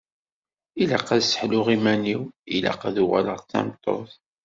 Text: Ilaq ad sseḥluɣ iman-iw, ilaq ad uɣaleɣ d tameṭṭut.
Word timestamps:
Ilaq 0.81 1.07
ad 1.15 1.21
sseḥluɣ 1.23 1.67
iman-iw, 1.75 2.21
ilaq 2.55 2.81
ad 2.89 2.97
uɣaleɣ 3.03 3.39
d 3.41 3.47
tameṭṭut. 3.51 4.11